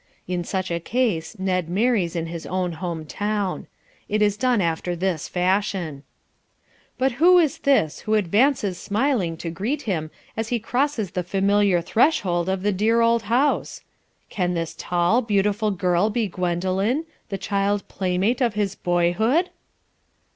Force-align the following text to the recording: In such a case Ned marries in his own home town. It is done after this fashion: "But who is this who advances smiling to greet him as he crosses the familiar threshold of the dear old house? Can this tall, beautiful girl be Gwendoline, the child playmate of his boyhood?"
In 0.27 0.43
such 0.43 0.71
a 0.71 0.79
case 0.79 1.37
Ned 1.37 1.69
marries 1.69 2.15
in 2.15 2.25
his 2.25 2.47
own 2.47 2.71
home 2.71 3.05
town. 3.05 3.67
It 4.09 4.23
is 4.23 4.35
done 4.35 4.59
after 4.59 4.95
this 4.95 5.27
fashion: 5.27 6.01
"But 6.97 7.11
who 7.21 7.37
is 7.37 7.59
this 7.59 7.99
who 7.99 8.15
advances 8.15 8.79
smiling 8.79 9.37
to 9.37 9.51
greet 9.51 9.83
him 9.83 10.09
as 10.35 10.47
he 10.49 10.57
crosses 10.57 11.11
the 11.11 11.21
familiar 11.23 11.81
threshold 11.81 12.49
of 12.49 12.63
the 12.63 12.71
dear 12.71 13.01
old 13.01 13.21
house? 13.29 13.81
Can 14.27 14.55
this 14.55 14.73
tall, 14.75 15.21
beautiful 15.21 15.69
girl 15.69 16.09
be 16.09 16.27
Gwendoline, 16.27 17.05
the 17.29 17.37
child 17.37 17.87
playmate 17.87 18.41
of 18.41 18.55
his 18.55 18.73
boyhood?" 18.73 19.51